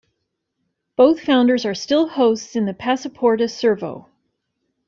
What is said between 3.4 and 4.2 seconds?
Servo.